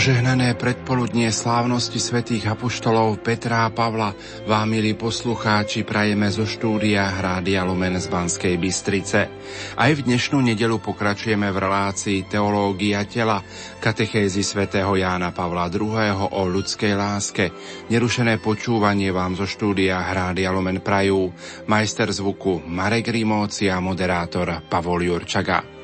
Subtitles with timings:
[0.00, 4.16] Požehnané predpoludnie slávnosti svätých apoštolov Petra a Pavla
[4.48, 9.28] vám, milí poslucháči, prajeme zo štúdia Hrádia Lumen z Banskej Bystrice.
[9.76, 13.44] Aj v dnešnú nedelu pokračujeme v relácii Teológia tela,
[13.84, 16.32] katechézy svätého Jána Pavla II.
[16.32, 17.52] o ľudskej láske.
[17.92, 21.28] Nerušené počúvanie vám zo štúdia Hrádia Lumen prajú
[21.68, 25.79] majster zvuku Marek Rimóci a moderátor Pavol Jurčaga.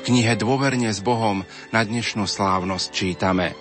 [0.00, 1.44] V knihe Dôverne s Bohom
[1.76, 3.52] na dnešnú slávnosť čítame.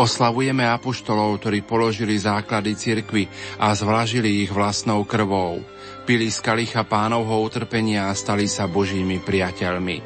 [0.00, 3.28] Oslavujeme apoštolov, ktorí položili základy cirkvy
[3.60, 5.60] a zvlažili ich vlastnou krvou.
[6.08, 10.00] Pili z kalicha pánovho utrpenia a stali sa božími priateľmi.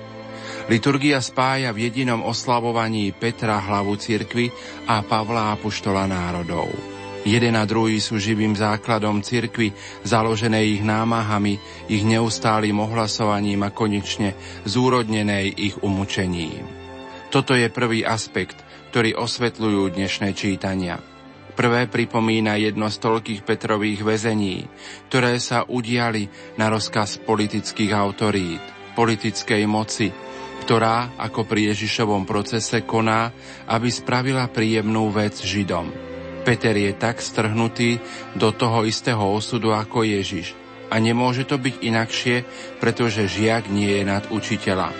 [0.67, 4.51] Liturgia spája v jedinom oslavovaní Petra hlavu cirkvy
[4.91, 6.67] a Pavla apoštola národov.
[7.21, 9.77] Jeden a druhý sú živým základom cirkvy,
[10.09, 11.61] založené ich námahami,
[11.93, 14.33] ich neustálým ohlasovaním a konečne
[14.65, 16.65] zúrodnenej ich umučením.
[17.29, 18.57] Toto je prvý aspekt,
[18.89, 20.97] ktorý osvetľujú dnešné čítania.
[21.53, 24.65] Prvé pripomína jedno z toľkých Petrových väzení,
[25.13, 26.25] ktoré sa udiali
[26.57, 28.65] na rozkaz politických autorít,
[28.97, 30.09] politickej moci,
[30.65, 33.29] ktorá, ako pri Ježišovom procese, koná,
[33.69, 35.93] aby spravila príjemnú vec Židom–
[36.41, 38.01] Peter je tak strhnutý
[38.35, 40.57] do toho istého osudu ako Ježiš.
[40.91, 42.37] A nemôže to byť inakšie,
[42.83, 44.91] pretože žiak nie je nad učiteľa.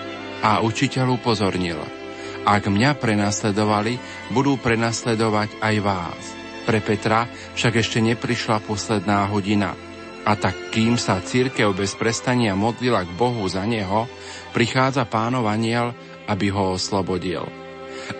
[0.41, 1.77] A učiteľ upozornil.
[2.47, 4.01] Ak mňa prenasledovali,
[4.33, 6.23] budú prenasledovať aj vás.
[6.65, 9.75] Pre Petra však ešte neprišla posledná hodina.
[10.21, 14.05] A tak kým sa církev bez prestania modlila k Bohu za neho,
[14.53, 15.97] prichádza pánov aniel,
[16.29, 17.45] aby ho oslobodil.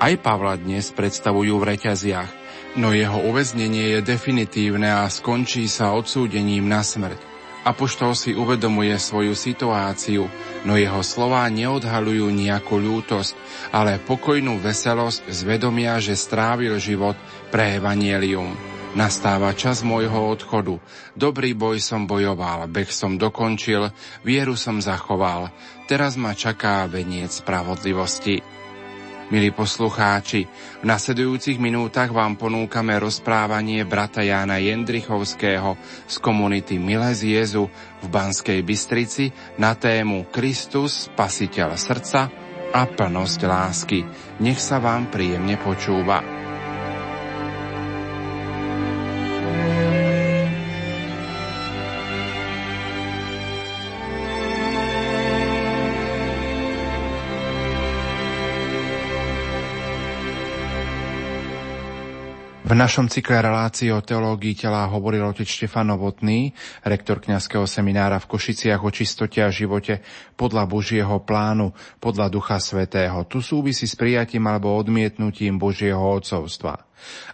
[0.02, 2.41] Aj Pavla dnes predstavujú v reťaziach,
[2.80, 7.31] no jeho uväznenie je definitívne a skončí sa odsúdením na smrť.
[7.62, 10.25] Apoštol si uvedomuje svoju situáciu,
[10.66, 13.38] no jeho slová neodhalujú nejakú ľútosť,
[13.69, 17.13] ale pokojnú veselosť z vedomia, že strávil život
[17.53, 18.57] pre evanielium.
[18.91, 20.81] Nastáva čas môjho odchodu.
[21.16, 23.94] Dobrý boj som bojoval, beh som dokončil,
[24.25, 25.53] vieru som zachoval.
[25.85, 28.60] Teraz ma čaká veniec spravodlivosti.
[29.31, 30.44] Milí poslucháči,
[30.84, 37.72] v nasledujúcich minútach vám ponúkame rozprávanie brata Jána Jendrichovského z komunity Miles Jezu
[38.03, 42.28] v Banskej Bystrici na tému Kristus, spasiteľ srdca
[42.75, 44.03] a plnosť lásky.
[44.44, 46.41] Nech sa vám príjemne počúva.
[62.72, 66.56] V našom cykle relácie o teológii tela hovoril otec Štefan Novotný,
[66.88, 70.00] rektor kňazského seminára v Košiciach o čistote a živote
[70.40, 73.28] podľa Božieho plánu, podľa Ducha Svetého.
[73.28, 76.88] Tu súvisí s prijatím alebo odmietnutím Božieho odcovstva.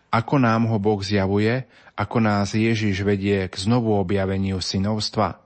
[0.09, 5.38] Ako nám ho Boh zjavuje, ako nás Ježiš vedie k znovu objaveniu synovstva.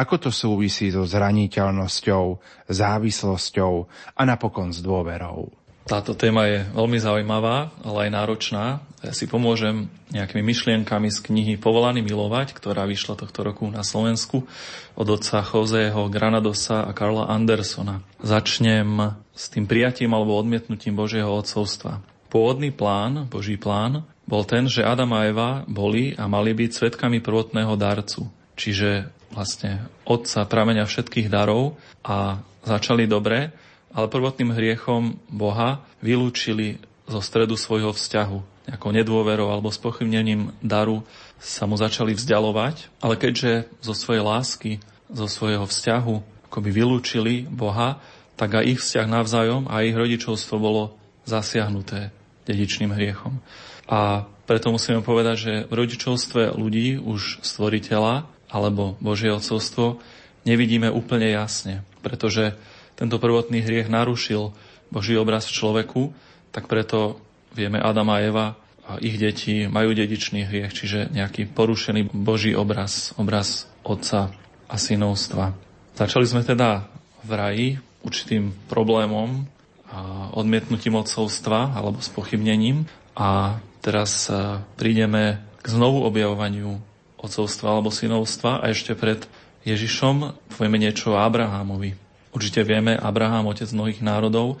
[0.00, 2.24] Ako to súvisí so zraniteľnosťou,
[2.72, 3.72] závislosťou
[4.16, 5.65] a napokon s dôverou.
[5.86, 8.82] Táto téma je veľmi zaujímavá, ale aj náročná.
[9.06, 14.50] Ja si pomôžem nejakými myšlienkami z knihy Povolaný milovať, ktorá vyšla tohto roku na Slovensku
[14.98, 18.02] od otca Joseho Granadosa a Karla Andersona.
[18.18, 22.02] Začnem s tým prijatím alebo odmietnutím Božieho odcovstva.
[22.34, 27.22] Pôvodný plán, Boží plán, bol ten, že Adam a Eva boli a mali byť svetkami
[27.22, 28.26] prvotného darcu.
[28.58, 33.54] Čiže vlastne otca prameňa všetkých darov a začali dobre,
[33.92, 38.38] ale prvotným hriechom Boha vylúčili zo stredu svojho vzťahu.
[38.66, 41.06] Nejakou nedôverou alebo spochybnením daru
[41.38, 44.72] sa mu začali vzdialovať, ale keďže zo svojej lásky,
[45.06, 46.14] zo svojho vzťahu
[46.50, 48.02] akoby vylúčili Boha,
[48.34, 52.10] tak aj ich vzťah navzájom a ich rodičovstvo bolo zasiahnuté
[52.46, 53.38] dedičným hriechom.
[53.86, 59.98] A preto musíme povedať, že v rodičovstve ľudí už stvoriteľa alebo Božie odcovstvo
[60.46, 62.54] nevidíme úplne jasne, pretože
[62.96, 64.56] tento prvotný hriech narušil
[64.88, 66.02] Boží obraz v človeku,
[66.50, 67.20] tak preto
[67.52, 68.46] vieme Adam a Eva
[68.86, 74.32] a ich deti majú dedičný hriech, čiže nejaký porušený Boží obraz, obraz otca
[74.66, 75.52] a synovstva.
[75.98, 76.86] Začali sme teda
[77.26, 77.68] v raji
[78.06, 79.44] určitým problémom
[79.90, 82.86] a odmietnutím odcovstva alebo spochybnením
[83.18, 86.78] a teraz e, prídeme k znovu objavovaniu
[87.18, 89.26] odcovstva alebo synovstva a ešte pred
[89.66, 92.05] Ježišom povieme niečo o Abrahamovi.
[92.36, 94.60] Určite vieme, Abraham, otec mnohých národov,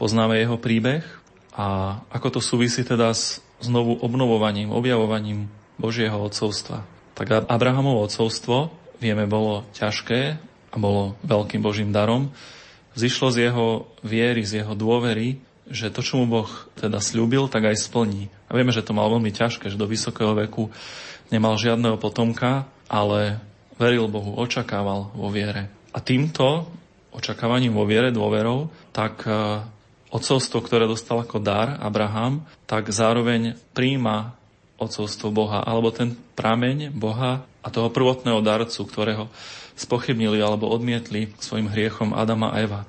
[0.00, 1.04] poznáme jeho príbeh
[1.52, 6.88] a ako to súvisí teda s znovu obnovovaním, objavovaním Božieho odcovstva.
[7.12, 8.72] Tak Abrahamovo odcovstvo,
[9.04, 10.40] vieme, bolo ťažké
[10.72, 12.32] a bolo veľkým Božím darom.
[12.96, 16.48] Zišlo z jeho viery, z jeho dôvery, že to, čo mu Boh
[16.80, 18.32] teda slúbil, tak aj splní.
[18.48, 20.72] A vieme, že to mal veľmi ťažké, že do vysokého veku
[21.28, 23.44] nemal žiadneho potomka, ale
[23.76, 25.68] veril Bohu, očakával vo viere.
[25.92, 26.79] A týmto
[27.10, 29.30] očakávaním vo viere, dôverou, tak e,
[30.10, 34.34] ocovstvo, ktoré dostal ako dar Abraham, tak zároveň príjma
[34.80, 39.28] ocovstvo Boha, alebo ten prameň Boha a toho prvotného darcu, ktorého
[39.76, 42.82] spochybnili alebo odmietli svojim hriechom Adama a Eva.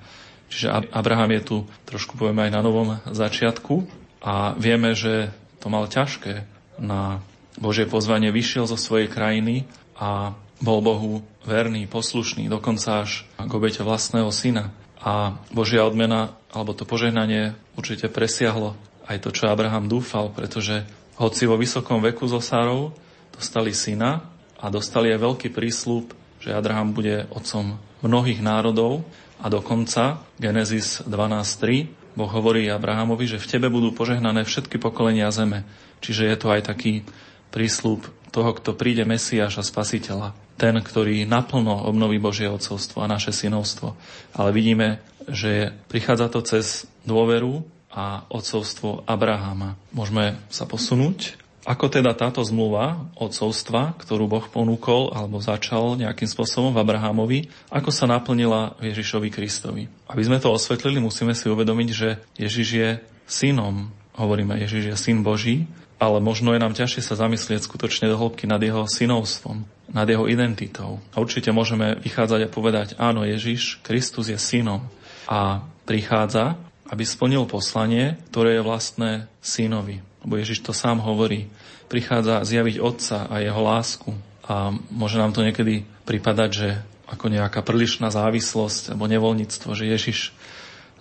[0.52, 1.58] Čiže Abraham je tu
[1.88, 3.88] trošku povieme aj na novom začiatku
[4.20, 5.32] a vieme, že
[5.64, 6.44] to mal ťažké
[6.80, 7.24] na
[7.56, 9.64] Božie pozvanie, vyšiel zo svojej krajiny
[9.96, 14.70] a bol Bohu verný, poslušný, dokonca až k obete vlastného syna.
[15.02, 18.78] A Božia odmena, alebo to požehnanie určite presiahlo
[19.10, 20.86] aj to, čo Abraham dúfal, pretože
[21.18, 22.94] hoci vo vysokom veku so Sárou
[23.34, 24.22] dostali syna
[24.62, 29.02] a dostali aj veľký prísľub, že Abraham bude otcom mnohých národov,
[29.42, 35.66] a dokonca Genesis 12.3 Boh hovorí Abrahamovi, že v tebe budú požehnané všetky pokolenia zeme.
[36.04, 37.08] Čiže je to aj taký
[37.50, 40.36] prísľub toho, kto príde Mesiáš a Spasiteľa.
[40.62, 43.98] Ten, ktorý naplno obnoví Božie odcovstvo a naše synovstvo.
[44.38, 49.74] Ale vidíme, že prichádza to cez dôveru a odcovstvo Abrahama.
[49.90, 56.74] Môžeme sa posunúť ako teda táto zmluva odcovstva, ktorú Boh ponúkol alebo začal nejakým spôsobom
[56.74, 59.86] v Abrahamovi, ako sa naplnila v Ježišovi Kristovi.
[60.10, 62.90] Aby sme to osvetlili, musíme si uvedomiť, že Ježiš je
[63.30, 63.94] synom.
[64.18, 65.70] Hovoríme, Ježiš je syn Boží,
[66.02, 70.28] ale možno je nám ťažšie sa zamyslieť skutočne do hĺbky nad jeho synovstvom, nad jeho
[70.28, 71.04] identitou.
[71.12, 74.88] A určite môžeme vychádzať a povedať, áno, Ježiš, Kristus je synom
[75.28, 76.56] a prichádza,
[76.92, 80.04] aby splnil poslanie, ktoré je vlastné synovi.
[80.24, 81.48] Lebo Ježiš to sám hovorí.
[81.88, 84.12] Prichádza zjaviť Otca a jeho lásku.
[84.48, 86.70] A môže nám to niekedy pripadať, že
[87.08, 90.20] ako nejaká prílišná závislosť alebo nevoľníctvo, že Ježiš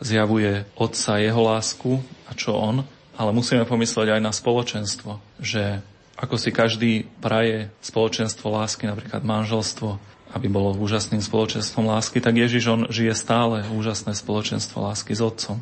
[0.03, 2.83] zjavuje Otca jeho lásku a čo On,
[3.15, 5.85] ale musíme pomysleť aj na spoločenstvo, že
[6.21, 6.93] ako si každý
[7.25, 9.97] praje spoločenstvo lásky, napríklad manželstvo,
[10.37, 15.59] aby bolo úžasným spoločenstvom lásky, tak Ježiš on žije stále úžasné spoločenstvo lásky s Otcom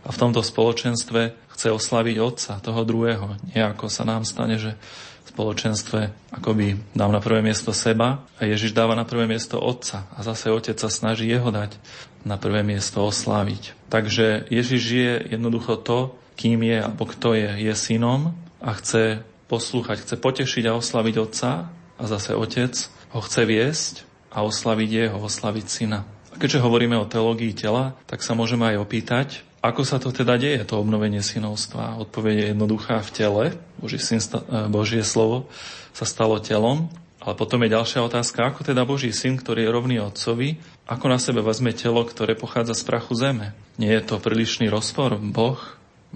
[0.00, 3.36] a v tomto spoločenstve chce oslaviť Otca, toho druhého.
[3.52, 4.80] Nie ako sa nám stane, že
[5.28, 6.00] v spoločenstve
[6.32, 10.48] akoby dám na prvé miesto seba a Ježiš dáva na prvé miesto Otca a zase
[10.48, 11.76] Otec sa snaží jeho dať
[12.24, 13.76] na prvé miesto osláviť.
[13.92, 18.32] Takže Ježiš žije jednoducho to, kým je alebo kto je, je synom
[18.64, 19.20] a chce
[19.50, 22.78] poslúchať, chce potešiť a oslaviť Otca a zase Otec
[23.10, 23.94] ho chce viesť
[24.30, 26.06] a oslaviť jeho, oslaviť syna.
[26.30, 29.28] A keďže hovoríme o teológii tela, tak sa môžeme aj opýtať,
[29.60, 32.00] ako sa to teda deje, to obnovenie synovstva?
[32.00, 33.44] Odpoveď je jednoduchá v tele.
[33.76, 34.40] Boží syn, e,
[34.72, 35.52] Božie slovo
[35.92, 36.88] sa stalo telom.
[37.20, 40.56] Ale potom je ďalšia otázka, ako teda Boží syn, ktorý je rovný otcovi,
[40.88, 43.52] ako na sebe vezme telo, ktoré pochádza z prachu zeme?
[43.76, 45.20] Nie je to prílišný rozpor?
[45.20, 45.60] Boh,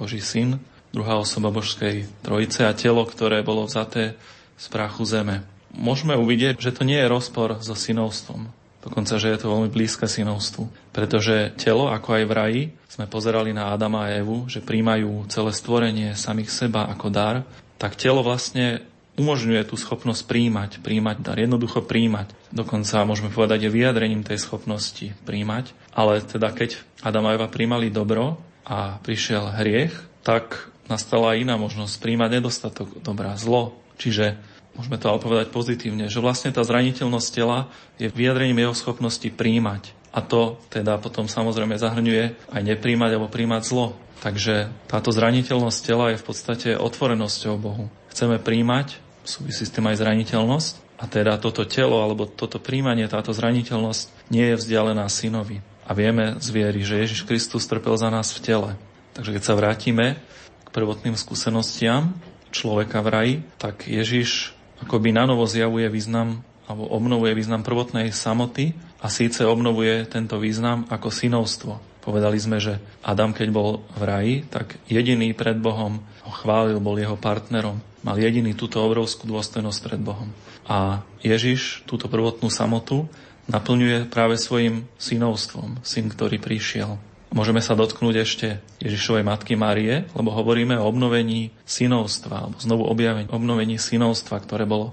[0.00, 0.64] Boží syn,
[0.94, 4.14] druhá osoba Božskej trojice a telo, ktoré bolo vzaté
[4.54, 5.42] z prachu zeme.
[5.74, 8.46] Môžeme uvidieť, že to nie je rozpor so synovstvom.
[8.84, 10.94] Dokonca, že je to veľmi blízke synovstvu.
[10.94, 15.50] Pretože telo, ako aj v raji, sme pozerali na Adama a Evu, že príjmajú celé
[15.50, 17.42] stvorenie samých seba ako dar,
[17.80, 18.84] tak telo vlastne
[19.16, 22.34] umožňuje tú schopnosť príjmať, príjmať dar, jednoducho príjmať.
[22.52, 25.72] Dokonca môžeme povedať, je vyjadrením tej schopnosti príjmať.
[25.96, 28.36] Ale teda keď Adam a Eva príjmali dobro
[28.68, 33.76] a prišiel hriech, tak nastala iná možnosť príjmať nedostatok dobra, zlo.
[33.96, 34.36] Čiže
[34.74, 39.94] môžeme to ale povedať pozitívne, že vlastne tá zraniteľnosť tela je vyjadrením jeho schopnosti príjmať.
[40.14, 43.98] A to teda potom samozrejme zahrňuje aj nepríjmať alebo príjmať zlo.
[44.22, 47.90] Takže táto zraniteľnosť tela je v podstate otvorenosťou Bohu.
[48.14, 53.34] Chceme príjmať, súvisí s tým aj zraniteľnosť, a teda toto telo alebo toto príjmanie, táto
[53.34, 55.58] zraniteľnosť nie je vzdialená synovi.
[55.84, 58.70] A vieme z viery, že Ježiš Kristus trpel za nás v tele.
[59.12, 60.16] Takže keď sa vrátime
[60.74, 62.10] prvotným skúsenostiam
[62.50, 64.50] človeka v raji, tak Ježiš
[64.82, 70.88] akoby na novo zjavuje význam alebo obnovuje význam prvotnej samoty a síce obnovuje tento význam
[70.88, 71.76] ako synovstvo.
[72.00, 76.96] Povedali sme, že Adam, keď bol v raji, tak jediný pred Bohom ho chválil, bol
[77.00, 77.80] jeho partnerom.
[78.04, 80.28] Mal jediný túto obrovskú dôstojnosť pred Bohom.
[80.68, 83.08] A Ježiš túto prvotnú samotu
[83.48, 86.96] naplňuje práve svojim synovstvom, syn, ktorý prišiel.
[87.32, 88.46] Môžeme sa dotknúť ešte
[88.84, 94.92] Ježišovej matky Márie, lebo hovoríme o obnovení synovstva, alebo znovu objavení obnovení synovstva, ktoré bolo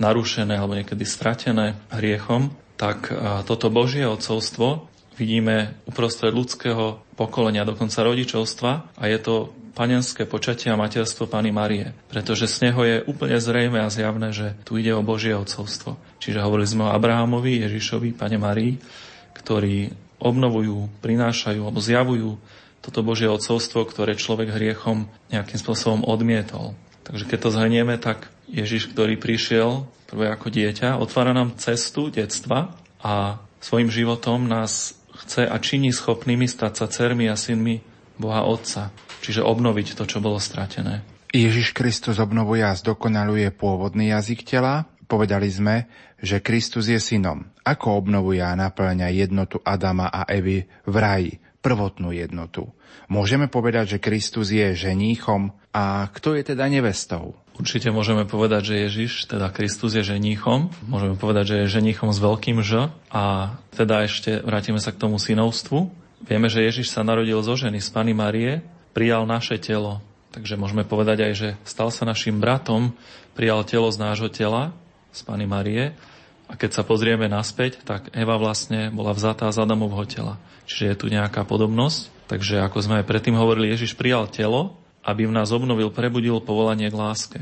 [0.00, 3.14] narušené alebo niekedy stratené hriechom, tak
[3.46, 9.34] toto Božie odcovstvo vidíme uprostred ľudského pokolenia, dokonca rodičovstva a je to
[9.72, 14.58] panenské počatie a materstvo Pany Marie, pretože z neho je úplne zrejme a zjavné, že
[14.68, 15.96] tu ide o Božie odcovstvo.
[16.18, 18.76] Čiže hovorili sme o Abrahamovi, Ježišovi, Pane Marii,
[19.32, 22.38] ktorí obnovujú, prinášajú alebo zjavujú
[22.82, 26.74] toto Božie odcovstvo, ktoré človek hriechom nejakým spôsobom odmietol.
[27.02, 32.74] Takže keď to zhrnieme, tak Ježiš, ktorý prišiel prvé ako dieťa, otvára nám cestu detstva
[33.02, 37.82] a svojim životom nás chce a činí schopnými stať sa cermi a synmi
[38.18, 38.90] Boha Otca,
[39.22, 41.06] čiže obnoviť to, čo bolo stratené.
[41.32, 44.84] Ježiš Kristus obnovuje a zdokonaluje pôvodný jazyk tela.
[45.12, 47.44] Povedali sme, že Kristus je synom.
[47.68, 52.72] Ako obnovuje a naplňa jednotu Adama a Evy v raji, prvotnú jednotu.
[53.12, 57.36] Môžeme povedať, že Kristus je ženíchom a kto je teda nevestou?
[57.60, 60.72] Určite môžeme povedať, že Ježiš, teda Kristus je ženíchom.
[60.88, 62.88] Môžeme povedať, že je ženíchom s veľkým Ž.
[63.12, 65.92] A teda ešte vrátime sa k tomu synovstvu.
[66.24, 68.64] Vieme, že Ježiš sa narodil zo ženy z Pany Marie,
[68.96, 70.00] prijal naše telo,
[70.32, 72.96] Takže môžeme povedať aj, že stal sa našim bratom,
[73.36, 74.72] prijal telo z nášho tela,
[75.12, 75.92] z Pany Marie.
[76.48, 80.36] A keď sa pozrieme naspäť, tak Eva vlastne bola vzatá z Adamovho tela.
[80.68, 82.28] Čiže je tu nejaká podobnosť.
[82.28, 86.88] Takže ako sme aj predtým hovorili, Ježiš prijal telo, aby v nás obnovil, prebudil povolanie
[86.88, 87.40] k láske.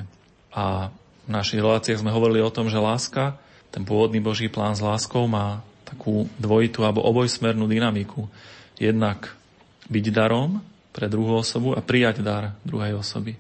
[0.51, 0.91] A
[1.27, 3.39] v našich reláciách sme hovorili o tom, že láska,
[3.71, 8.27] ten pôvodný Boží plán s láskou má takú dvojitú alebo obojsmernú dynamiku.
[8.79, 9.35] Jednak
[9.91, 13.39] byť darom pre druhú osobu a prijať dar druhej osoby.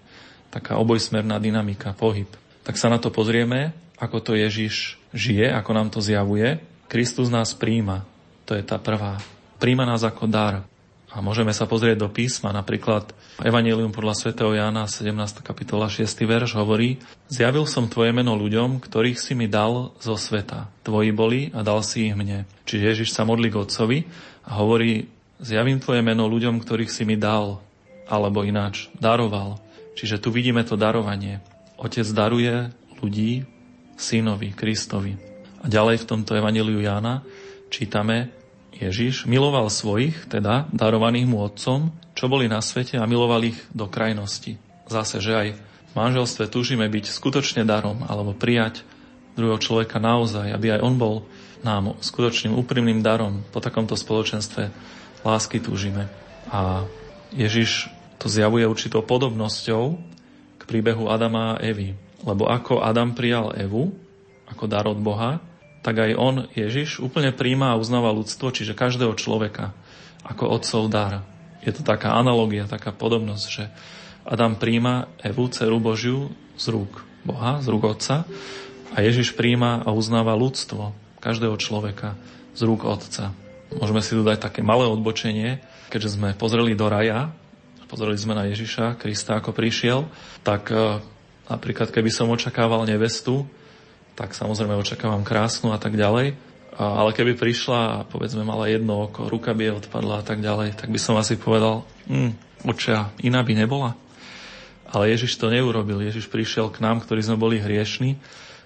[0.51, 2.31] Taká obojsmerná dynamika, pohyb.
[2.71, 6.63] Tak sa na to pozrieme, ako to Ježiš žije, ako nám to zjavuje.
[6.87, 8.07] Kristus nás príjma.
[8.47, 9.19] To je tá prvá.
[9.59, 10.63] Príjma nás ako dar.
[11.11, 13.11] A môžeme sa pozrieť do písma, napríklad
[13.43, 15.43] Evangelium podľa svätého Jána 17.
[15.43, 16.07] kapitola 6.
[16.07, 20.71] verš hovorí Zjavil som tvoje meno ľuďom, ktorých si mi dal zo sveta.
[20.87, 22.47] Tvoji boli a dal si ich mne.
[22.71, 24.07] Čiže Ježiš sa modlí k Otcovi
[24.47, 25.11] a hovorí
[25.43, 27.59] Zjavím Tvoje meno ľuďom, ktorých si mi dal,
[28.07, 29.59] alebo ináč, daroval.
[29.99, 31.43] Čiže tu vidíme to darovanie.
[31.81, 32.69] Otec daruje
[33.01, 33.49] ľudí
[33.97, 35.17] synovi, Kristovi.
[35.61, 37.25] A ďalej v tomto evaneliu Jána
[37.73, 38.37] čítame,
[38.77, 43.89] Ježiš miloval svojich, teda darovaných mu otcom, čo boli na svete a miloval ich do
[43.89, 44.61] krajnosti.
[44.89, 48.85] Zase, že aj v manželstve túžime byť skutočne darom alebo prijať
[49.37, 51.25] druhého človeka naozaj, aby aj on bol
[51.61, 54.73] nám skutočným úprimným darom po takomto spoločenstve
[55.25, 56.09] lásky túžime.
[56.49, 56.85] A
[57.37, 59.97] Ježiš to zjavuje určitou podobnosťou
[60.71, 61.99] príbehu Adama a Evy.
[62.23, 63.91] Lebo ako Adam prijal Evu,
[64.47, 65.43] ako dar od Boha,
[65.83, 69.75] tak aj on, Ježiš, úplne príjma a uznáva ľudstvo, čiže každého človeka,
[70.23, 71.27] ako otcov dar.
[71.67, 73.67] Je to taká analogia, taká podobnosť, že
[74.23, 78.29] Adam príjma Evu, dceru Božiu, z rúk Boha, z rúk Otca
[78.93, 80.93] a Ježiš príjma a uznáva ľudstvo,
[81.25, 82.21] každého človeka,
[82.53, 83.33] z rúk Otca.
[83.73, 87.33] Môžeme si tu dať také malé odbočenie, keďže sme pozreli do raja,
[87.91, 90.07] pozreli sme na Ježiša, Krista, ako prišiel,
[90.47, 91.03] tak e,
[91.51, 93.43] napríklad keby som očakával nevestu,
[94.15, 96.39] tak samozrejme očakávam krásnu a tak ďalej.
[96.81, 100.79] Ale keby prišla a povedzme mala jedno oko, ruka by jej odpadla a tak ďalej,
[100.79, 102.33] tak by som asi povedal, hm,
[102.65, 103.99] očia iná by nebola.
[104.91, 106.01] Ale Ježiš to neurobil.
[106.01, 108.17] Ježiš prišiel k nám, ktorí sme boli hriešni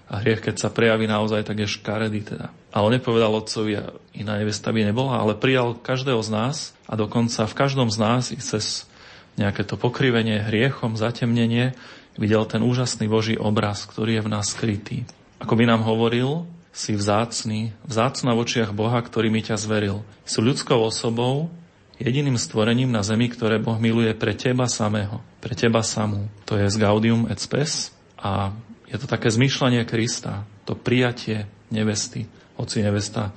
[0.05, 2.53] a hriech, keď sa prejaví naozaj, tak je škaredý teda.
[2.69, 3.81] Ale nepovedal otcovi,
[4.13, 8.29] iná nevesta by nebola, ale prijal každého z nás a dokonca v každom z nás
[8.29, 8.85] i cez
[9.35, 11.75] nejaké to pokrivenie hriechom, zatemnenie,
[12.15, 15.03] videl ten úžasný Boží obraz, ktorý je v nás skrytý.
[15.43, 20.03] Ako by nám hovoril, si vzácný, vzácna v očiach Boha, ktorý mi ťa zveril.
[20.27, 21.47] Si ľudskou osobou,
[21.95, 26.27] jediným stvorením na zemi, ktoré Boh miluje pre teba samého, pre teba samú.
[26.43, 28.51] To je z Gaudium et Spes a
[28.91, 32.27] je to také zmýšľanie Krista, to prijatie nevesty.
[32.59, 33.31] Hoci nevesta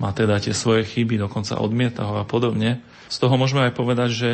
[0.00, 2.80] má teda tie svoje chyby, dokonca odmieta ho a podobne.
[3.12, 4.30] Z toho môžeme aj povedať, že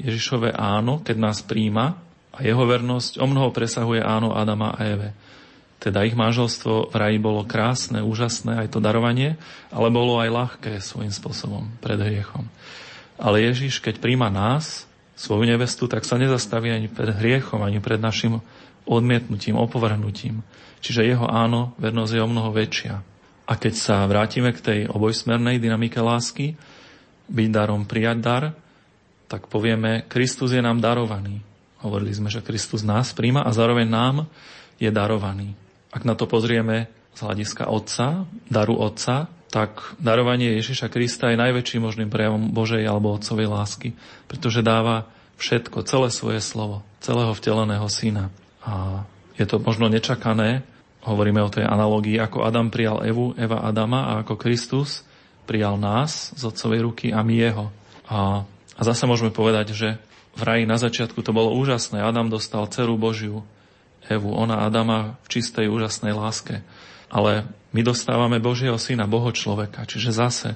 [0.00, 2.00] Ježišové áno, keď nás príjma
[2.32, 5.12] a jeho vernosť o mnoho presahuje áno Adama a Eve.
[5.80, 9.40] Teda ich manželstvo v raji bolo krásne, úžasné, aj to darovanie,
[9.72, 12.48] ale bolo aj ľahké svojím spôsobom pred hriechom.
[13.16, 14.88] Ale Ježiš, keď príjma nás,
[15.20, 18.40] svoju nevestu, tak sa nezastaví ani pred hriechom, ani pred našim
[18.88, 20.40] odmietnutím, opovrhnutím.
[20.80, 23.04] Čiže jeho áno, vernosť je o mnoho väčšia.
[23.44, 26.56] A keď sa vrátime k tej obojsmernej dynamike lásky,
[27.28, 28.44] byť darom, prijať dar,
[29.30, 31.38] tak povieme, Kristus je nám darovaný.
[31.86, 34.16] Hovorili sme, že Kristus nás príjma a zároveň nám
[34.82, 35.54] je darovaný.
[35.94, 41.82] Ak na to pozrieme z hľadiska Otca, daru Otca, tak darovanie Ježiša Krista je najväčším
[41.82, 43.88] možným prejavom Božej alebo Otcovej lásky,
[44.26, 45.06] pretože dáva
[45.38, 48.34] všetko, celé svoje slovo, celého vteleného syna.
[48.62, 49.06] A
[49.38, 50.62] je to možno nečakané,
[51.00, 55.02] hovoríme o tej analógii, ako Adam prijal Evu, Eva Adama a ako Kristus
[55.48, 57.66] prijal nás z otcovej ruky a my jeho.
[58.06, 58.44] A,
[58.80, 59.88] a zase môžeme povedať, že
[60.32, 62.00] v raji na začiatku to bolo úžasné.
[62.00, 63.44] Adam dostal dceru Božiu,
[64.08, 66.64] Evu, ona Adama v čistej úžasnej láske.
[67.12, 67.44] Ale
[67.76, 69.84] my dostávame Božieho syna, Boho človeka.
[69.84, 70.48] Čiže zase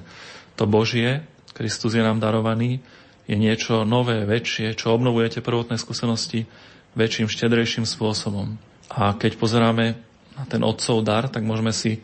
[0.57, 1.21] to Božie,
[1.53, 2.81] Kristus je nám darovaný,
[3.29, 6.49] je niečo nové, väčšie, čo obnovuje tie prvotné skúsenosti
[6.97, 8.57] väčším, štedrejším spôsobom.
[8.89, 10.01] A keď pozeráme
[10.33, 12.01] na ten otcov dar, tak môžeme si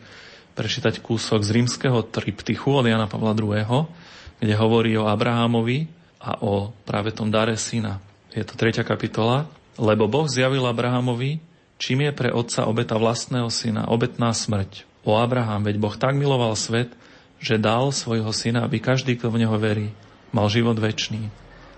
[0.54, 3.90] prečítať kúsok z rímskeho triptychu od Jana Pavla II.,
[4.38, 7.98] kde hovorí o Abrahamovi a o práve tom dare syna.
[8.30, 9.50] Je to tretia kapitola.
[9.74, 11.40] Lebo Boh zjavil Abrahamovi,
[11.80, 14.86] čím je pre otca obeta vlastného syna, obetná smrť.
[15.02, 16.94] O Abraham, veď Boh tak miloval svet,
[17.42, 19.90] že dal svojho syna, aby každý, kto v neho verí,
[20.30, 21.26] mal život väčší.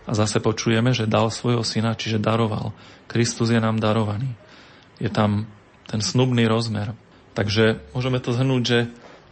[0.04, 2.76] A zase počujeme, že dal svojho syna, čiže daroval.
[3.08, 4.36] Kristus je nám darovaný.
[5.00, 5.48] Je tam
[5.88, 6.92] ten snubný rozmer.
[7.32, 8.78] Takže môžeme to zhrnúť, že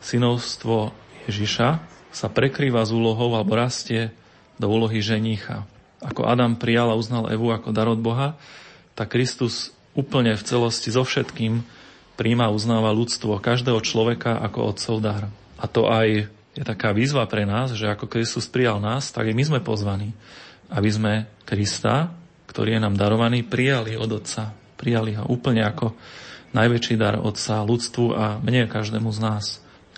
[0.01, 0.97] synovstvo
[1.29, 1.69] Ježiša
[2.09, 4.11] sa prekrýva s úlohou alebo rastie
[4.63, 5.67] do úlohy ženícha.
[5.99, 8.39] Ako Adam prijal a uznal Evu ako dar od Boha,
[8.95, 11.67] tak Kristus úplne v celosti so všetkým
[12.15, 15.27] príjma a uznáva ľudstvo, každého človeka ako otcov dar.
[15.59, 19.35] A to aj je taká výzva pre nás, že ako Kristus prijal nás, tak i
[19.35, 20.15] my sme pozvaní,
[20.71, 22.13] aby sme Krista,
[22.47, 24.53] ktorý je nám darovaný, prijali od Otca.
[24.77, 25.97] Prijali ho úplne ako
[26.53, 29.45] najväčší dar Otca ľudstvu a mne každému z nás.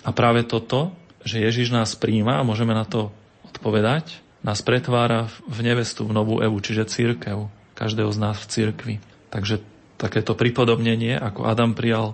[0.07, 0.95] A práve toto,
[1.27, 3.11] že Ježiš nás príjma a môžeme na to
[3.43, 8.95] odpovedať, nás pretvára v nevestu, v novú Evu, čiže církev, každého z nás v církvi.
[9.33, 9.65] Takže
[9.97, 12.13] takéto pripodobnenie, ako Adam prijal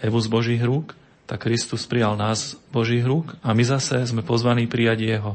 [0.00, 0.96] Evu z Božích rúk,
[1.28, 5.32] tak Kristus prijal nás z Božích rúk a my zase sme pozvaní prijať Jeho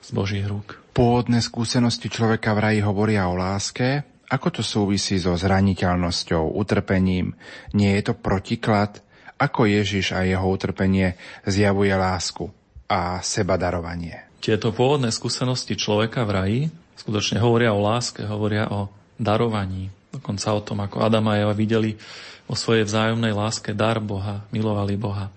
[0.00, 0.80] z Božích rúk.
[0.96, 4.08] Pôvodné skúsenosti človeka v raji hovoria o láske.
[4.32, 7.36] Ako to súvisí so zraniteľnosťou, utrpením?
[7.76, 9.04] Nie je to protiklad?
[9.36, 12.48] Ako Ježiš a jeho utrpenie zjavuje lásku
[12.88, 14.33] a seba darovanie?
[14.44, 16.60] Tieto pôvodné skúsenosti človeka v raji
[17.00, 19.88] skutočne hovoria o láske, hovoria o darovaní.
[20.12, 21.96] Dokonca o tom, ako Adam a Eva videli
[22.44, 25.32] o svojej vzájomnej láske dar Boha, milovali Boha.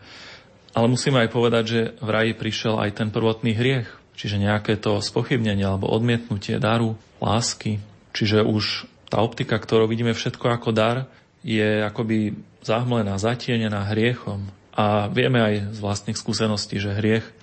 [0.76, 3.88] Ale musíme aj povedať, že v raji prišiel aj ten prvotný hriech,
[4.20, 7.80] čiže nejaké to spochybnenie alebo odmietnutie daru, lásky.
[8.12, 11.08] Čiže už tá optika, ktorou vidíme všetko ako dar,
[11.48, 14.52] je akoby zahmlená, zatienená hriechom.
[14.76, 17.37] A vieme aj z vlastných skúseností, že hriech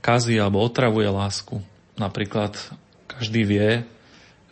[0.00, 1.60] kazí alebo otravuje lásku.
[1.98, 2.54] Napríklad
[3.10, 3.70] každý vie,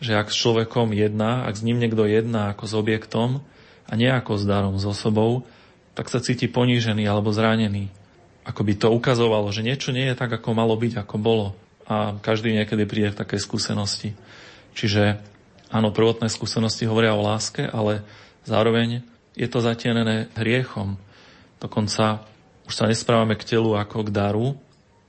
[0.03, 3.29] že ak s človekom jedná, ak s ním niekto jedná ako s objektom,
[3.87, 5.47] a nie ako s darom, s osobou,
[5.95, 7.89] tak sa cíti ponížený alebo zranený.
[8.43, 11.47] Ako by to ukazovalo, že niečo nie je tak, ako malo byť, ako bolo.
[11.87, 14.11] A každý niekedy príde v takej skúsenosti.
[14.75, 15.23] Čiže
[15.71, 18.03] áno, prvotné skúsenosti hovoria o láske, ale
[18.43, 19.03] zároveň
[19.39, 20.99] je to zatienené hriechom.
[21.63, 22.27] Dokonca
[22.67, 24.59] už sa nesprávame k telu ako k daru,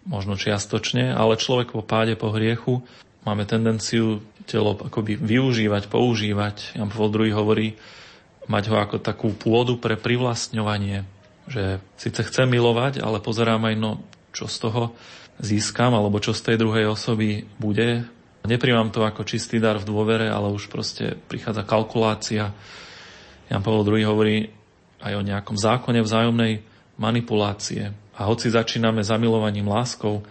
[0.08, 2.80] možno čiastočne, ale človek po páde, po hriechu
[3.28, 6.80] máme tendenciu telo akoby využívať, používať.
[6.80, 7.76] Jan Pavel II hovorí,
[8.48, 11.04] mať ho ako takú pôdu pre privlastňovanie,
[11.44, 14.00] že síce chcem milovať, ale pozerám aj, no,
[14.32, 14.82] čo z toho
[15.38, 18.08] získam, alebo čo z tej druhej osoby bude.
[18.48, 22.56] Nepríjmam to ako čistý dar v dôvere, ale už proste prichádza kalkulácia.
[23.52, 24.48] Jan Pavel II hovorí
[25.04, 26.64] aj o nejakom zákone vzájomnej
[26.96, 27.92] manipulácie.
[28.18, 30.26] A hoci začíname zamilovaním láskou,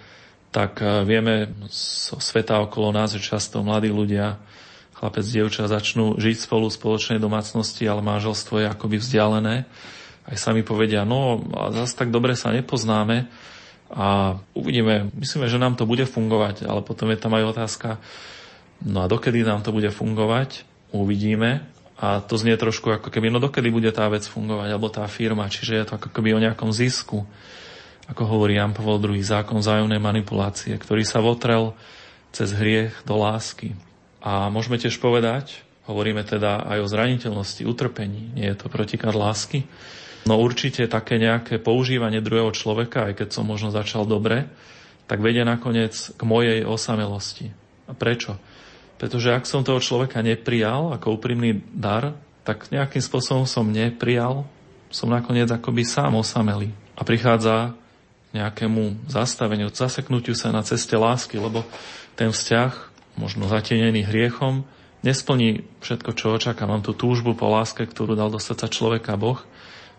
[0.51, 4.35] tak eh, vieme zo sveta okolo nás, že často mladí ľudia
[4.97, 9.69] chlapec, dievča začnú žiť spolu v spoločnej domácnosti, ale manželstvo je akoby vzdialené.
[10.27, 13.29] Aj sami povedia, no a zase tak dobre sa nepoznáme
[13.87, 17.89] a uvidíme, myslíme, že nám to bude fungovať, ale potom je tam aj otázka,
[18.83, 21.63] no a dokedy nám to bude fungovať, uvidíme.
[21.97, 25.49] A to znie trošku ako keby, no dokedy bude tá vec fungovať, alebo tá firma,
[25.49, 27.25] čiže je to ako keby o nejakom zisku.
[28.07, 31.75] Ako hovorí Jan Pavel II, zákon vzájomnej manipulácie, ktorý sa votrel
[32.31, 33.75] cez hriech do lásky.
[34.23, 39.67] A môžeme tiež povedať, hovoríme teda aj o zraniteľnosti, utrpení, nie je to protikad lásky,
[40.27, 44.47] no určite také nejaké používanie druhého človeka, aj keď som možno začal dobre,
[45.07, 47.55] tak vedie nakoniec k mojej osamelosti.
[47.87, 48.35] A prečo?
[48.99, 54.43] Pretože ak som toho človeka neprijal ako úprimný dar, tak nejakým spôsobom som neprijal,
[54.91, 56.71] som nakoniec akoby sám osamelý.
[56.99, 57.75] A prichádza
[58.37, 61.65] nejakému zastaveniu, zaseknutiu sa na ceste lásky, lebo
[62.13, 62.71] ten vzťah
[63.17, 64.63] možno zatienený hriechom,
[65.01, 66.69] nesplní všetko, čo očaká.
[66.85, 69.41] Tú túžbu po láske, ktorú dal do srdca človeka Boh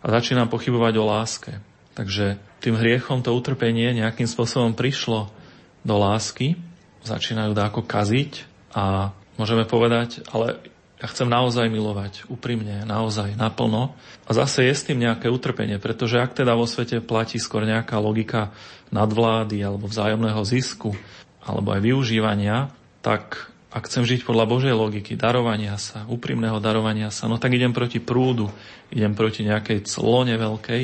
[0.02, 1.52] a začínam pochybovať o láske.
[1.98, 5.34] Takže tým hriechom to utrpenie nejakým spôsobom prišlo
[5.82, 6.54] do lásky,
[7.02, 10.62] začínajú dáko kaziť a môžeme povedať, ale
[10.98, 13.94] ja chcem naozaj milovať, úprimne, naozaj, naplno.
[14.26, 18.02] A zase je s tým nejaké utrpenie, pretože ak teda vo svete platí skôr nejaká
[18.02, 18.50] logika
[18.90, 20.98] nadvlády alebo vzájomného zisku,
[21.38, 27.30] alebo aj využívania, tak ak chcem žiť podľa Božej logiky, darovania sa, úprimného darovania sa,
[27.30, 28.50] no tak idem proti prúdu,
[28.90, 30.82] idem proti nejakej clone veľkej,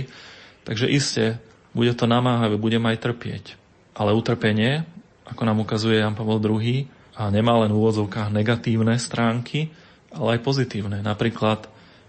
[0.62, 1.42] takže iste
[1.74, 3.44] bude to namáhavé, budem aj trpieť.
[3.98, 4.86] Ale utrpenie,
[5.26, 9.70] ako nám ukazuje Jan Pavel II, a nemá len v úvodzovkách negatívne stránky,
[10.14, 11.02] ale aj pozitívne.
[11.02, 11.66] Napríklad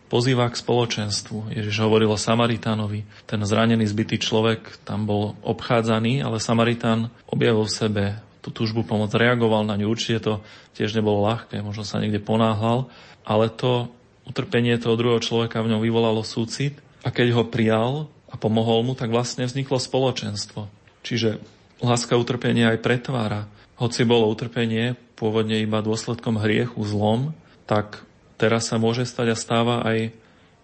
[0.08, 1.52] pozýva k spoločenstvu.
[1.52, 3.04] Ježiš hovoril o Samaritánovi.
[3.26, 8.04] Ten zranený, zbytý človek tam bol obchádzaný, ale Samaritán objavil v sebe
[8.46, 9.90] tú túžbu pomoc, reagoval na ňu.
[9.90, 10.34] Určite to
[10.78, 12.86] tiež nebolo ľahké, možno sa niekde ponáhľal,
[13.26, 13.90] ale to
[14.30, 18.94] utrpenie toho druhého človeka v ňom vyvolalo súcit a keď ho prijal a pomohol mu,
[18.94, 20.70] tak vlastne vzniklo spoločenstvo.
[21.02, 21.42] Čiže
[21.82, 23.50] láska utrpenia aj pretvára.
[23.82, 27.34] Hoci bolo utrpenie pôvodne iba dôsledkom hriechu, zlom,
[27.66, 28.02] tak
[28.38, 30.14] teraz sa môže stať a stáva aj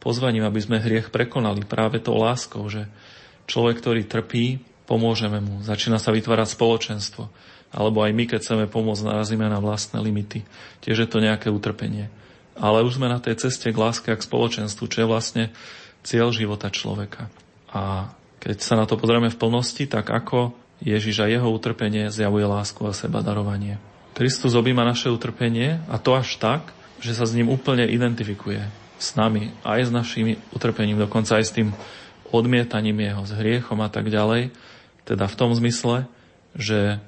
[0.01, 2.89] pozvaním, aby sme hriech prekonali práve tou láskou, že
[3.45, 5.61] človek, ktorý trpí, pomôžeme mu.
[5.61, 7.29] Začína sa vytvárať spoločenstvo
[7.71, 10.43] alebo aj my, keď chceme pomôcť, narazíme na vlastné limity.
[10.83, 12.11] Tiež je to nejaké utrpenie.
[12.59, 15.43] Ale už sme na tej ceste k láske a k spoločenstvu, čo je vlastne
[16.03, 17.31] cieľ života človeka.
[17.71, 18.11] A
[18.43, 20.51] keď sa na to pozrieme v plnosti, tak ako
[20.83, 23.79] Ježiš a jeho utrpenie zjavuje lásku a seba darovanie.
[24.11, 28.61] Kristus objíma naše utrpenie a to až tak, že sa s ním úplne identifikuje.
[29.01, 31.73] S nami, aj s našim utrpením, dokonca aj s tým
[32.29, 34.53] odmietaním jeho, s hriechom a tak ďalej.
[35.03, 36.05] Teda v tom zmysle,
[36.53, 37.01] že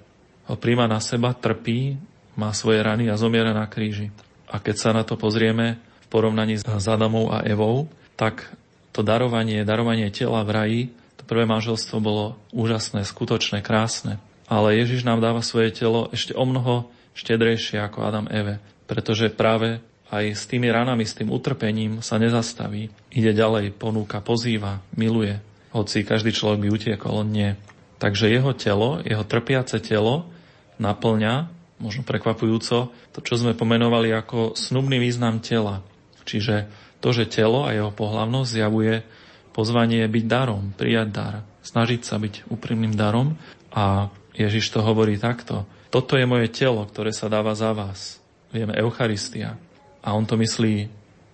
[0.49, 1.95] ho príjma na seba, trpí,
[2.33, 4.09] má svoje rany a zomiera na kríži.
[4.49, 8.49] A keď sa na to pozrieme v porovnaní s Adamou a Evou, tak
[8.93, 10.81] to darovanie, darovanie tela v raji,
[11.17, 14.17] to prvé manželstvo bolo úžasné, skutočné, krásne.
[14.49, 19.79] Ale Ježiš nám dáva svoje telo ešte o mnoho štedrejšie ako Adam Eve, pretože práve
[20.13, 22.93] aj s tými ranami, s tým utrpením sa nezastaví.
[23.09, 25.41] Ide ďalej, ponúka, pozýva, miluje.
[25.73, 27.57] Hoci každý človek by utiekol, on nie.
[27.97, 30.29] Takže jeho telo, jeho trpiace telo
[30.77, 31.49] naplňa,
[31.81, 35.81] možno prekvapujúco, to, čo sme pomenovali ako snubný význam tela.
[36.23, 36.69] Čiže
[37.03, 39.03] to, že telo a jeho pohlavnosť zjavuje
[39.51, 43.35] pozvanie byť darom, prijať dar, snažiť sa byť úprimným darom
[43.75, 45.67] a Ježiš to hovorí takto.
[45.91, 48.22] Toto je moje telo, ktoré sa dáva za vás.
[48.53, 49.57] Vieme, Eucharistia.
[50.05, 50.85] A on to myslí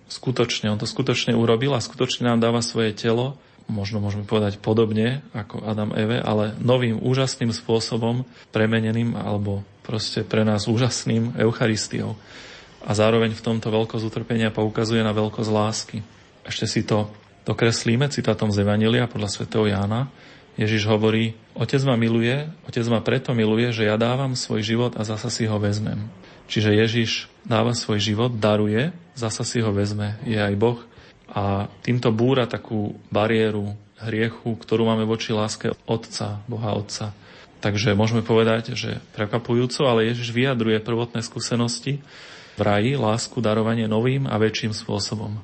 [0.08, 3.36] skutočne, on to skutočne urobil a skutočne nám dáva svoje telo,
[3.70, 10.42] možno môžeme povedať podobne ako Adam Eve, ale novým úžasným spôsobom premeneným alebo proste pre
[10.42, 12.18] nás úžasným Eucharistiou.
[12.82, 15.98] A zároveň v tomto veľkosť utrpenia poukazuje na veľkosť lásky.
[16.42, 17.12] Ešte si to
[17.44, 20.08] dokreslíme citátom z Evangelia podľa svätého Jána.
[20.56, 25.04] Ježiš hovorí, Otec ma miluje, Otec ma preto miluje, že ja dávam svoj život a
[25.04, 26.08] zasa si ho vezmem.
[26.50, 27.10] Čiže Ježiš
[27.46, 30.18] dáva svoj život, daruje, zasa si ho vezme.
[30.26, 30.82] Je aj Boh,
[31.30, 37.14] a týmto búra takú bariéru hriechu, ktorú máme voči láske Otca, Boha Otca.
[37.62, 42.02] Takže môžeme povedať, že prekvapujúco, ale Ježiš vyjadruje prvotné skúsenosti
[42.58, 45.38] v raji, lásku, darovanie novým a väčším spôsobom.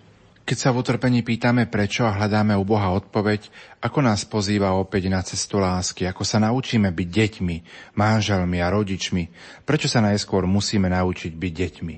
[0.47, 3.51] Keď sa v utrpení pýtame prečo a hľadáme u Boha odpoveď,
[3.83, 7.57] ako nás pozýva opäť na cestu lásky, ako sa naučíme byť deťmi,
[7.99, 9.27] manželmi a rodičmi,
[9.67, 11.95] prečo sa najskôr musíme naučiť byť deťmi?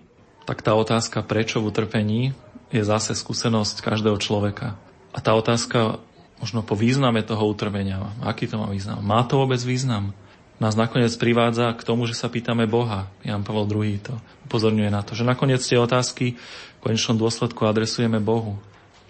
[0.48, 2.32] Tak tá otázka prečo v utrpení
[2.72, 4.80] je zase skúsenosť každého človeka.
[5.12, 6.00] A tá otázka
[6.40, 9.04] možno po význame toho utrpenia, aký to má význam?
[9.04, 10.16] Má to vôbec význam?
[10.58, 13.06] Nás nakoniec privádza k tomu, že sa pýtame Boha.
[13.22, 14.14] Jan Pavel II to
[14.50, 18.58] upozorňuje na to, že nakoniec tie otázky v konečnom dôsledku adresujeme Bohu.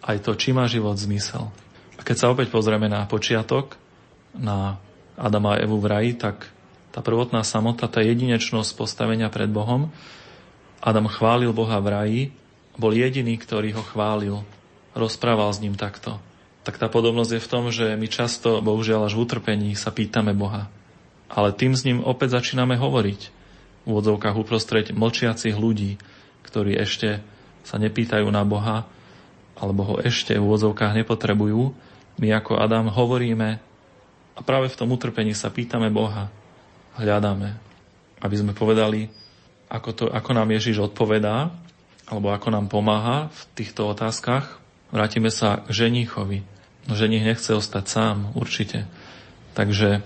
[0.05, 1.49] Aj to, či má život zmysel.
[1.97, 3.81] A keď sa opäť pozrieme na počiatok,
[4.37, 4.77] na
[5.17, 6.53] Adama a Evu v raji, tak
[6.93, 9.91] tá prvotná samota, tá jedinečnosť postavenia pred Bohom,
[10.79, 12.23] Adam chválil Boha v raji
[12.79, 14.47] bol jediný, ktorý ho chválil,
[14.95, 16.23] rozprával s ním takto.
[16.63, 20.31] Tak tá podobnosť je v tom, že my často, bohužiaľ až v utrpení, sa pýtame
[20.33, 20.71] Boha.
[21.29, 23.21] Ale tým s ním opäť začíname hovoriť.
[23.85, 26.01] V úvodzovkách uprostred mlčiacich ľudí,
[26.45, 27.21] ktorí ešte
[27.65, 28.89] sa nepýtajú na Boha,
[29.59, 31.77] alebo ho ešte v úvodzovkách nepotrebujú,
[32.19, 33.61] my ako Adam hovoríme
[34.39, 36.31] a práve v tom utrpení sa pýtame Boha,
[36.97, 37.59] hľadáme,
[38.23, 39.11] aby sme povedali,
[39.69, 41.53] ako, to, ako nám Ježiš odpovedá
[42.09, 44.57] alebo ako nám pomáha v týchto otázkach,
[44.89, 46.41] vrátime sa k ženíchovi.
[46.89, 48.89] No ženích nechce ostať sám, určite.
[49.53, 50.01] Takže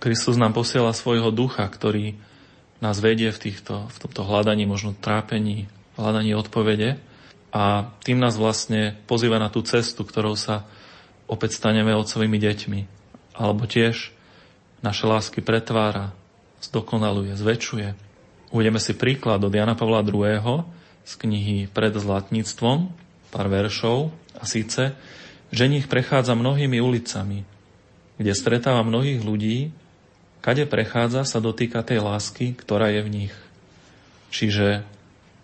[0.00, 2.16] Kristus nám posiela svojho ducha, ktorý
[2.80, 5.68] nás vedie v, týchto, v tomto hľadaní, možno trápení,
[6.00, 6.96] hľadaní odpovede
[7.52, 10.64] a tým nás vlastne pozýva na tú cestu, ktorou sa
[11.28, 12.80] opäť staneme otcovými deťmi.
[13.36, 14.16] Alebo tiež
[14.80, 16.16] naše lásky pretvára,
[16.64, 17.88] zdokonaluje, zväčšuje.
[18.56, 20.64] Uvedeme si príklad od Jana Pavla II.,
[21.00, 22.78] z knihy Pred zlatníctvom,
[23.32, 24.96] pár veršov, a síce,
[25.50, 27.42] že nich prechádza mnohými ulicami,
[28.20, 29.74] kde stretáva mnohých ľudí,
[30.40, 33.34] kade prechádza, sa dotýka tej lásky, ktorá je v nich.
[34.34, 34.84] Čiže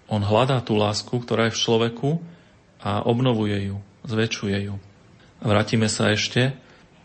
[0.06, 2.10] on hľadá tú lásku, ktorá je v človeku
[2.80, 4.74] a obnovuje ju, zväčšuje ju.
[5.42, 6.54] Vrátime sa ešte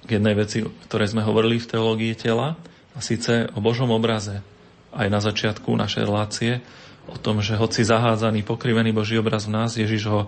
[0.05, 2.57] k jednej veci, ktoré sme hovorili v teológii tela,
[2.91, 4.43] a síce o Božom obraze.
[4.91, 6.59] aj na začiatku našej relácie,
[7.07, 10.21] o tom, že hoci zahádzaný, pokrivený Boží obraz v nás, Ježiš ho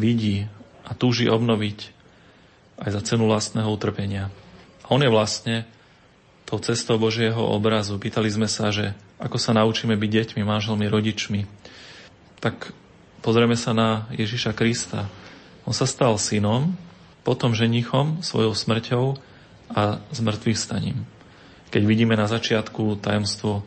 [0.00, 0.48] vidí
[0.88, 1.78] a túži obnoviť
[2.80, 4.32] aj za cenu vlastného utrpenia.
[4.80, 5.68] A on je vlastne
[6.48, 8.00] tou cestou Božieho obrazu.
[8.00, 11.44] Pýtali sme sa, že ako sa naučíme byť deťmi, manželmi, rodičmi.
[12.40, 12.72] Tak
[13.20, 15.12] pozrieme sa na Ježiša Krista.
[15.68, 16.72] On sa stal synom,
[17.20, 19.20] potom ženichom, svojou smrťou
[19.76, 21.04] a zmrtvých staním.
[21.68, 23.60] Keď vidíme na začiatku tajomstvo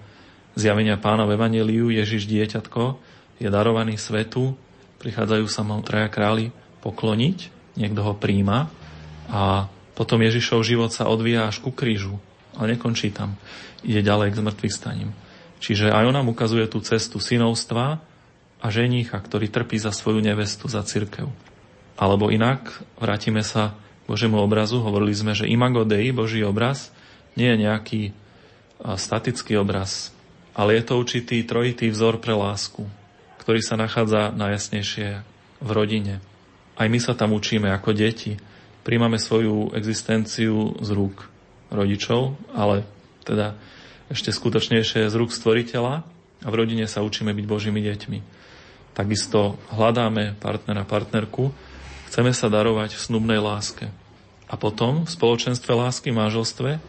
[0.57, 2.97] zjavenia pána v Evangeliu, Ježiš dieťatko
[3.37, 4.57] je darovaný svetu,
[4.97, 6.49] prichádzajú sa mu traja králi
[6.81, 8.73] pokloniť, niekto ho príjma
[9.29, 12.17] a potom Ježišov život sa odvíja až ku krížu,
[12.57, 13.39] ale nekončí tam.
[13.81, 15.11] Ide ďalej k zmrtvých staním.
[15.61, 18.01] Čiže aj on nám ukazuje tú cestu synovstva
[18.61, 21.29] a ženícha, ktorý trpí za svoju nevestu, za cirkev.
[22.01, 26.89] Alebo inak, vrátime sa k Božiemu obrazu, hovorili sme, že imago Dei, Boží obraz,
[27.37, 28.01] nie je nejaký
[28.81, 30.09] statický obraz,
[30.57, 32.89] ale je to určitý trojitý vzor pre lásku,
[33.37, 35.07] ktorý sa nachádza najjasnejšie
[35.61, 36.19] v rodine.
[36.73, 38.41] Aj my sa tam učíme ako deti.
[38.81, 41.29] Príjmame svoju existenciu z rúk
[41.71, 42.83] rodičov, ale
[43.23, 43.55] teda
[44.11, 46.03] ešte skutočnejšie z rúk stvoriteľa
[46.43, 48.19] a v rodine sa učíme byť Božími deťmi.
[48.91, 51.55] Takisto hľadáme partnera, partnerku,
[52.11, 53.87] Chceme sa darovať v snubnej láske.
[54.51, 56.83] A potom v spoločenstve lásky v manželstve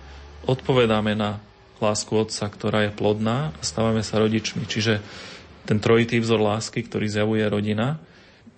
[0.50, 1.38] odpovedáme na
[1.78, 4.66] lásku Otca, ktorá je plodná a stávame sa rodičmi.
[4.66, 4.98] Čiže
[5.62, 8.02] ten trojitý vzor lásky, ktorý zjavuje rodina,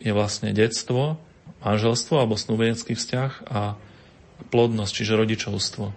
[0.01, 1.21] je vlastne detstvo,
[1.61, 3.77] manželstvo alebo snúbenecký vzťah a
[4.49, 5.93] plodnosť, čiže rodičovstvo.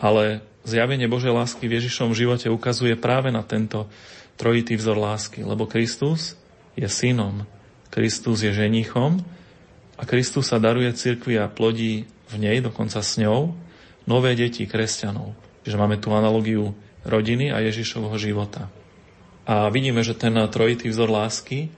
[0.00, 3.86] Ale zjavenie Božej lásky v Ježišom živote ukazuje práve na tento
[4.34, 6.34] trojitý vzor lásky, lebo Kristus
[6.74, 7.46] je synom,
[7.94, 9.22] Kristus je ženichom
[9.94, 13.54] a Kristus sa daruje cirkvi a plodí v nej, dokonca s ňou,
[14.10, 15.36] nové deti kresťanov.
[15.62, 16.74] Čiže máme tu analogiu
[17.06, 18.68] rodiny a Ježišovho života.
[19.44, 21.68] A vidíme, že ten trojitý vzor lásky,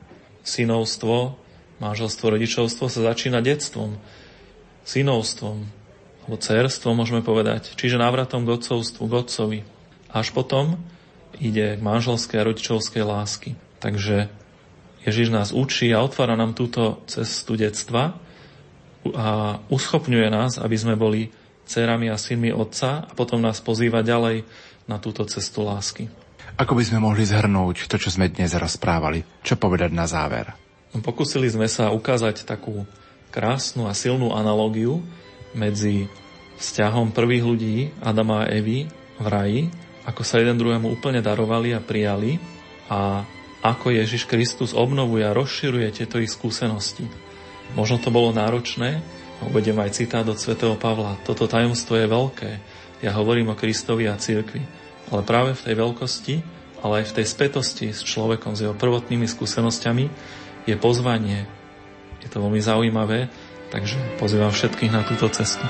[0.46, 1.34] synovstvo,
[1.82, 3.98] manželstvo, rodičovstvo sa začína detstvom,
[4.86, 5.66] synovstvom,
[6.26, 7.78] alebo cerstvom, môžeme povedať.
[7.78, 9.60] Čiže návratom k otcovstvu, k otcovi.
[10.10, 10.74] Až potom
[11.38, 13.54] ide k manželskej a rodičovskej lásky.
[13.78, 14.26] Takže
[15.06, 18.18] Ježiš nás učí a otvára nám túto cestu detstva
[19.14, 21.30] a uschopňuje nás, aby sme boli
[21.62, 24.42] dcerami a synmi Otca a potom nás pozýva ďalej
[24.90, 26.10] na túto cestu lásky.
[26.58, 29.22] Ako by sme mohli zhrnúť to, čo sme dnes rozprávali?
[29.46, 30.50] Čo povedať na záver?
[30.90, 32.82] Pokúsili sme sa ukázať takú
[33.30, 35.04] krásnu a silnú analogiu
[35.56, 36.06] medzi
[36.60, 39.60] vzťahom prvých ľudí, Adama a Evy, v raji,
[40.04, 42.36] ako sa jeden druhému úplne darovali a prijali
[42.92, 43.24] a
[43.64, 47.08] ako Ježiš Kristus obnovuje a rozširuje tieto ich skúsenosti.
[47.74, 49.02] Možno to bolo náročné,
[49.42, 51.18] uvedem aj citát od svätého Pavla.
[51.26, 52.50] Toto tajomstvo je veľké.
[53.02, 54.62] Ja hovorím o Kristovi a cirkvi.
[55.10, 56.34] Ale práve v tej veľkosti,
[56.86, 60.04] ale aj v tej spätosti s človekom, s jeho prvotnými skúsenosťami
[60.70, 61.50] je pozvanie.
[62.22, 63.26] Je to veľmi zaujímavé,
[63.70, 65.64] takže pozývam všetkých na túto cestu.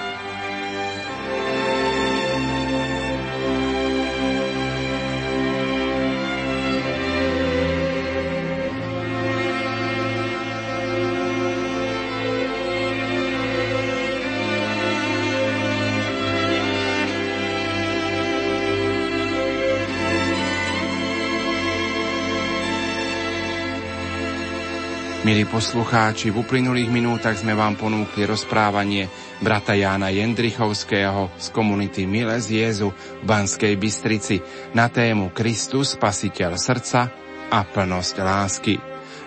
[25.47, 29.07] Milí poslucháči, v uplynulých minútach sme vám ponúkli rozprávanie
[29.39, 34.43] brata Jána Jendrichovského z komunity Miles Jezu v Banskej Bystrici
[34.75, 37.15] na tému Kristus, spasiteľ srdca
[37.47, 38.75] a plnosť lásky.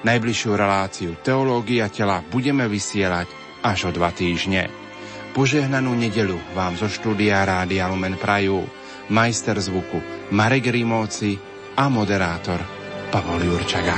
[0.04, 3.32] Najbližšiu reláciu Teológia tela budeme vysielať
[3.64, 4.68] až o dva týždne.
[5.32, 8.68] Požehnanú nedelu vám zo štúdia Rádia Lumen Prajú
[9.08, 10.04] majster zvuku
[10.36, 11.40] Marek Rimóci
[11.80, 12.60] a moderátor
[13.08, 13.96] Pavol Jurčaga.